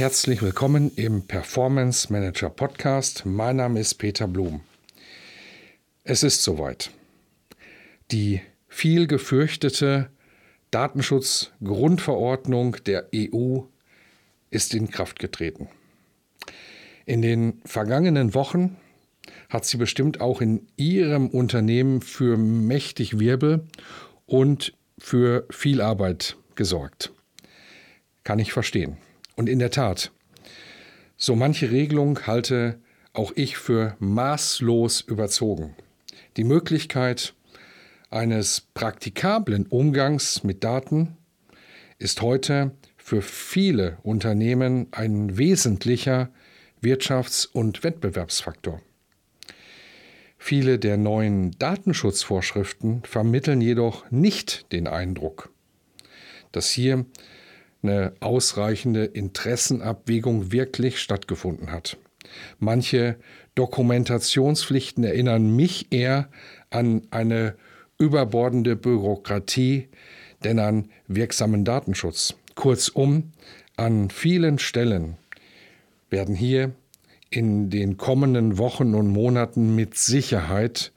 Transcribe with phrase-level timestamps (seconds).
[0.00, 3.26] Herzlich willkommen im Performance Manager Podcast.
[3.26, 4.62] Mein Name ist Peter Blum.
[6.04, 6.90] Es ist soweit.
[8.10, 10.08] Die viel gefürchtete
[10.70, 13.58] Datenschutzgrundverordnung der EU
[14.48, 15.68] ist in Kraft getreten.
[17.04, 18.78] In den vergangenen Wochen
[19.50, 23.66] hat sie bestimmt auch in Ihrem Unternehmen für mächtig Wirbel
[24.24, 27.12] und für viel Arbeit gesorgt.
[28.24, 28.96] Kann ich verstehen.
[29.36, 30.12] Und in der Tat,
[31.16, 32.80] so manche Regelung halte
[33.12, 35.74] auch ich für maßlos überzogen.
[36.36, 37.34] Die Möglichkeit
[38.10, 41.16] eines praktikablen Umgangs mit Daten
[41.98, 46.30] ist heute für viele Unternehmen ein wesentlicher
[46.82, 48.80] Wirtschafts- und Wettbewerbsfaktor.
[50.38, 55.52] Viele der neuen Datenschutzvorschriften vermitteln jedoch nicht den Eindruck,
[56.52, 57.04] dass hier
[57.82, 61.96] eine ausreichende Interessenabwägung wirklich stattgefunden hat.
[62.58, 63.16] Manche
[63.54, 66.28] Dokumentationspflichten erinnern mich eher
[66.70, 67.56] an eine
[67.98, 69.88] überbordende Bürokratie,
[70.44, 72.34] denn an wirksamen Datenschutz.
[72.54, 73.32] Kurzum,
[73.76, 75.16] an vielen Stellen
[76.10, 76.72] werden hier
[77.30, 80.92] in den kommenden Wochen und Monaten mit Sicherheit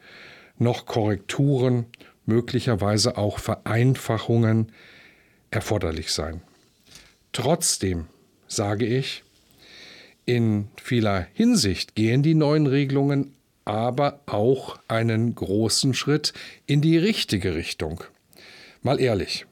[0.57, 1.85] noch Korrekturen,
[2.25, 4.71] möglicherweise auch Vereinfachungen
[5.51, 6.41] erforderlich sein.
[7.33, 8.05] Trotzdem
[8.47, 9.23] sage ich,
[10.25, 13.33] in vieler Hinsicht gehen die neuen Regelungen
[13.65, 16.33] aber auch einen großen Schritt
[16.65, 18.03] in die richtige Richtung.
[18.81, 19.45] Mal ehrlich,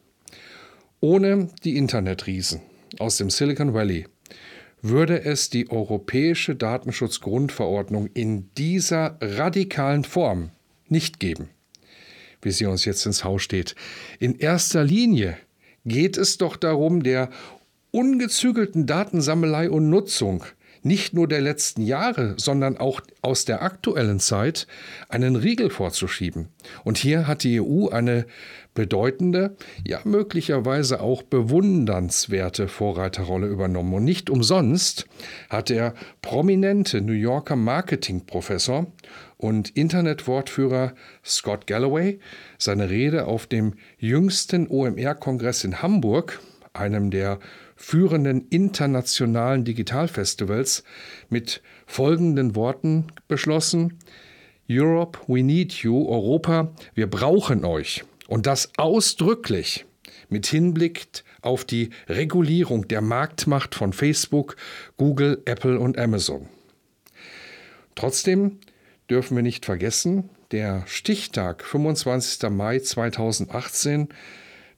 [0.99, 2.61] ohne die Internetriesen
[2.99, 4.05] aus dem Silicon Valley
[4.81, 10.51] würde es die europäische Datenschutzgrundverordnung in dieser radikalen Form
[10.87, 11.49] nicht geben,
[12.41, 13.75] wie sie uns jetzt ins Haus steht.
[14.19, 15.37] In erster Linie
[15.85, 17.29] geht es doch darum, der
[17.91, 20.45] ungezügelten Datensammelei und Nutzung
[20.83, 24.65] nicht nur der letzten Jahre, sondern auch aus der aktuellen Zeit
[25.09, 26.47] einen Riegel vorzuschieben.
[26.83, 28.25] Und hier hat die EU eine
[28.73, 33.93] bedeutende, ja möglicherweise auch bewundernswerte Vorreiterrolle übernommen.
[33.93, 35.05] Und nicht umsonst
[35.49, 38.87] hat der prominente New Yorker Marketingprofessor
[39.37, 40.93] und Internetwortführer
[41.23, 42.19] Scott Galloway
[42.57, 46.39] seine Rede auf dem jüngsten OMR-Kongress in Hamburg,
[46.73, 47.39] einem der
[47.75, 50.83] führenden internationalen Digitalfestivals
[51.29, 53.99] mit folgenden Worten beschlossen.
[54.69, 56.07] Europe, we need you.
[56.07, 58.03] Europa, wir brauchen euch.
[58.27, 59.85] Und das ausdrücklich
[60.29, 64.55] mit Hinblick auf die Regulierung der Marktmacht von Facebook,
[64.97, 66.47] Google, Apple und Amazon.
[67.95, 68.59] Trotzdem
[69.09, 72.49] dürfen wir nicht vergessen, der Stichtag 25.
[72.49, 74.09] Mai 2018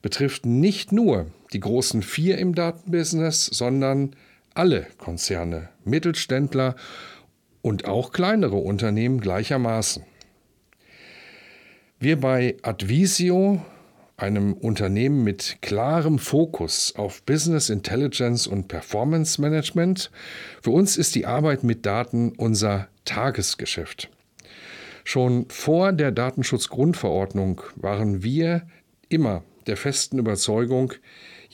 [0.02, 4.14] betrifft nicht nur die großen vier im Datenbusiness, sondern
[4.52, 6.76] alle Konzerne, Mittelständler
[7.62, 10.04] und auch kleinere Unternehmen gleichermaßen.
[11.98, 13.64] Wir bei Advisio,
[14.16, 20.10] einem Unternehmen mit klarem Fokus auf Business Intelligence und Performance Management,
[20.60, 24.10] für uns ist die Arbeit mit Daten unser Tagesgeschäft.
[25.04, 28.66] Schon vor der Datenschutzgrundverordnung waren wir
[29.08, 30.92] immer der festen Überzeugung,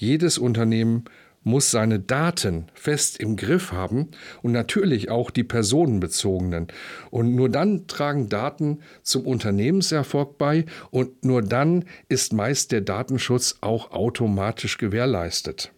[0.00, 1.04] jedes Unternehmen
[1.42, 4.08] muss seine Daten fest im Griff haben
[4.42, 6.68] und natürlich auch die personenbezogenen.
[7.10, 13.56] Und nur dann tragen Daten zum Unternehmenserfolg bei und nur dann ist meist der Datenschutz
[13.62, 15.72] auch automatisch gewährleistet.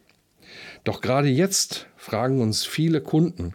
[0.85, 3.55] Doch gerade jetzt fragen uns viele Kunden,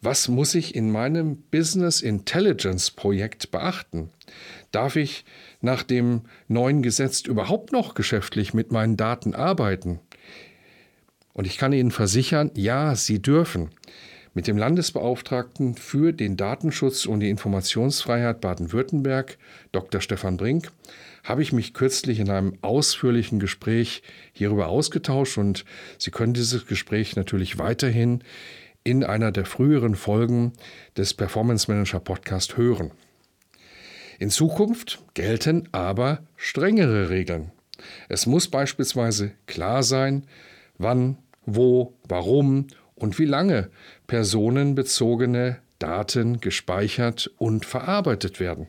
[0.00, 4.10] was muss ich in meinem Business Intelligence Projekt beachten?
[4.70, 5.24] Darf ich
[5.64, 9.98] nach dem neuen Gesetz überhaupt noch geschäftlich mit meinen Daten arbeiten?
[11.32, 13.70] Und ich kann Ihnen versichern, ja, Sie dürfen.
[14.34, 19.38] Mit dem Landesbeauftragten für den Datenschutz und die Informationsfreiheit Baden-Württemberg,
[19.72, 20.00] Dr.
[20.00, 20.70] Stefan Brink,
[21.22, 24.02] habe ich mich kürzlich in einem ausführlichen Gespräch
[24.32, 25.64] hierüber ausgetauscht und
[25.98, 28.22] Sie können dieses Gespräch natürlich weiterhin
[28.82, 30.52] in einer der früheren Folgen
[30.96, 32.90] des Performance Manager Podcast hören.
[34.18, 37.50] In Zukunft gelten aber strengere Regeln.
[38.08, 40.26] Es muss beispielsweise klar sein,
[40.78, 43.70] wann, wo, warum und wie lange
[44.06, 48.68] personenbezogene Daten gespeichert und verarbeitet werden.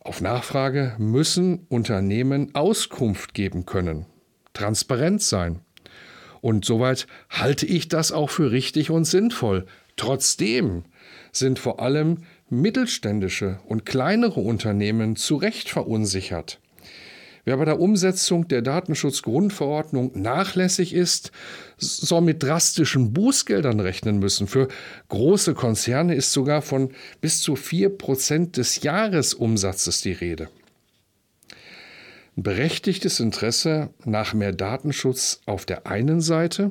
[0.00, 4.06] Auf Nachfrage müssen Unternehmen Auskunft geben können,
[4.52, 5.60] transparent sein.
[6.40, 9.66] Und soweit halte ich das auch für richtig und sinnvoll.
[9.96, 10.84] Trotzdem
[11.32, 16.60] sind vor allem mittelständische und kleinere Unternehmen zu Recht verunsichert.
[17.44, 21.32] Wer bei der Umsetzung der Datenschutzgrundverordnung nachlässig ist,
[21.78, 24.46] soll mit drastischen Bußgeldern rechnen müssen.
[24.46, 24.68] Für
[25.08, 30.48] große Konzerne ist sogar von bis zu 4% des Jahresumsatzes die Rede
[32.36, 36.70] berechtigtes Interesse nach mehr Datenschutz auf der einen Seite,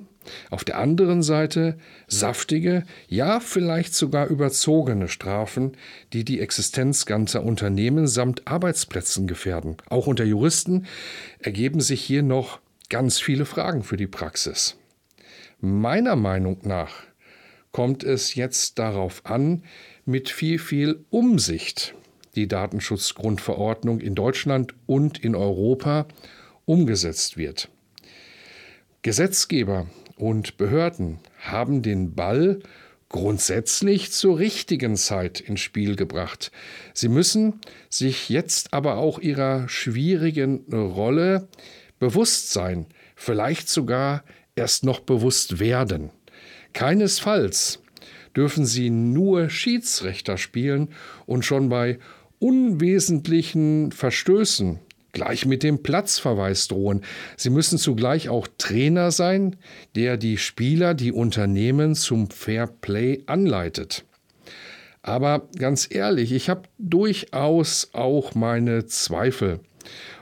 [0.49, 1.77] auf der anderen Seite
[2.07, 5.73] saftige, ja vielleicht sogar überzogene Strafen,
[6.13, 9.77] die die Existenz ganzer Unternehmen samt Arbeitsplätzen gefährden.
[9.89, 10.85] Auch unter Juristen
[11.39, 12.59] ergeben sich hier noch
[12.89, 14.77] ganz viele Fragen für die Praxis.
[15.61, 17.03] Meiner Meinung nach
[17.71, 19.63] kommt es jetzt darauf an,
[20.05, 21.93] mit viel, viel Umsicht
[22.39, 26.07] die Datenschutzgrundverordnung in Deutschland und in Europa
[26.63, 27.67] umgesetzt wird.
[29.01, 32.59] Gesetzgeber und Behörden haben den Ball
[33.09, 36.51] grundsätzlich zur richtigen Zeit ins Spiel gebracht.
[36.93, 37.59] Sie müssen
[37.89, 41.49] sich jetzt aber auch ihrer schwierigen Rolle
[41.99, 44.23] bewusst sein, vielleicht sogar
[44.55, 46.11] erst noch bewusst werden.
[46.71, 47.81] Keinesfalls
[48.35, 50.89] dürfen sie nur Schiedsrichter spielen
[51.25, 51.99] und schon bei
[52.39, 54.79] unwesentlichen Verstößen
[55.11, 57.01] gleich mit dem Platzverweis drohen.
[57.35, 59.55] Sie müssen zugleich auch Trainer sein,
[59.95, 64.05] der die Spieler, die Unternehmen zum Fair Play anleitet.
[65.01, 69.59] Aber ganz ehrlich, ich habe durchaus auch meine Zweifel,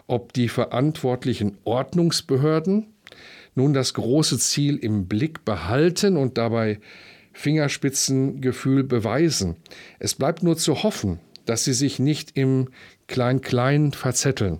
[0.06, 2.88] ob die verantwortlichen Ordnungsbehörden
[3.56, 6.80] nun das große Ziel im Blick behalten und dabei
[7.34, 9.58] Fingerspitzengefühl beweisen.
[10.00, 11.20] Es bleibt nur zu hoffen,
[11.50, 12.70] dass sie sich nicht im
[13.08, 14.60] Klein-Klein verzetteln.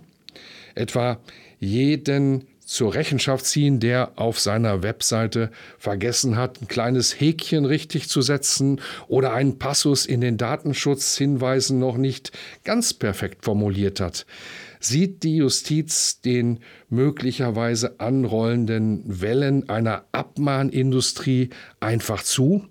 [0.74, 1.18] Etwa
[1.58, 8.20] jeden zur Rechenschaft ziehen, der auf seiner Webseite vergessen hat, ein kleines Häkchen richtig zu
[8.20, 12.30] setzen oder einen Passus in den Datenschutzhinweisen noch nicht
[12.64, 14.26] ganz perfekt formuliert hat.
[14.80, 16.60] Sieht die Justiz den
[16.90, 21.48] möglicherweise anrollenden Wellen einer Abmahnindustrie
[21.80, 22.66] einfach zu?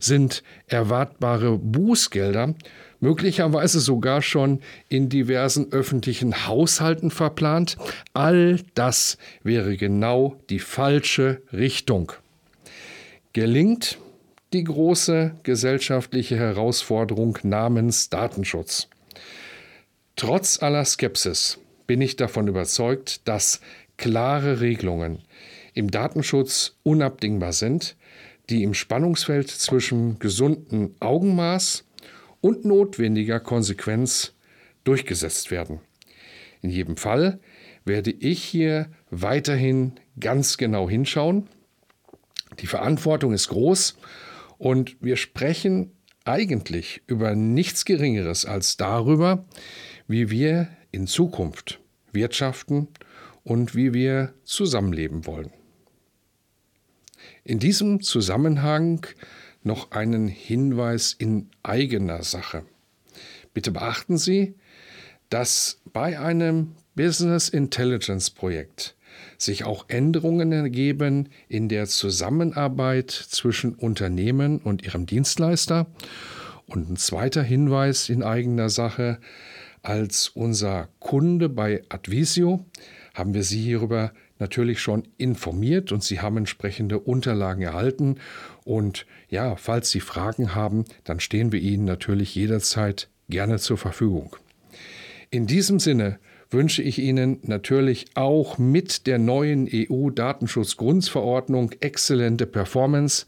[0.00, 2.56] Sind erwartbare Bußgelder
[3.02, 7.76] möglicherweise sogar schon in diversen öffentlichen Haushalten verplant.
[8.14, 12.12] All das wäre genau die falsche Richtung.
[13.34, 13.98] Gelingt
[14.52, 18.88] die große gesellschaftliche Herausforderung namens Datenschutz.
[20.14, 23.60] Trotz aller Skepsis bin ich davon überzeugt, dass
[23.96, 25.22] klare Regelungen
[25.74, 27.96] im Datenschutz unabdingbar sind,
[28.48, 31.84] die im Spannungsfeld zwischen gesundem Augenmaß
[32.42, 34.34] und notwendiger Konsequenz
[34.84, 35.80] durchgesetzt werden.
[36.60, 37.40] In jedem Fall
[37.86, 41.48] werde ich hier weiterhin ganz genau hinschauen.
[42.60, 43.96] Die Verantwortung ist groß
[44.58, 45.92] und wir sprechen
[46.24, 49.44] eigentlich über nichts Geringeres als darüber,
[50.06, 51.80] wie wir in Zukunft
[52.12, 52.88] wirtschaften
[53.44, 55.50] und wie wir zusammenleben wollen.
[57.44, 59.06] In diesem Zusammenhang
[59.64, 62.64] noch einen Hinweis in eigener Sache.
[63.54, 64.54] Bitte beachten Sie,
[65.28, 68.96] dass bei einem Business Intelligence Projekt
[69.38, 75.86] sich auch Änderungen ergeben in der Zusammenarbeit zwischen Unternehmen und ihrem Dienstleister.
[76.66, 79.18] Und ein zweiter Hinweis in eigener Sache,
[79.82, 82.64] als unser Kunde bei Advisio
[83.14, 88.16] haben wir Sie hierüber natürlich schon informiert und Sie haben entsprechende Unterlagen erhalten.
[88.64, 94.36] Und ja, falls Sie Fragen haben, dann stehen wir Ihnen natürlich jederzeit gerne zur Verfügung.
[95.30, 96.18] In diesem Sinne
[96.50, 103.24] wünsche ich Ihnen natürlich auch mit der neuen EU-Datenschutzgrundverordnung exzellente Performance.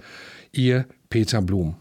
[0.52, 1.76] Ihr Peter Blum.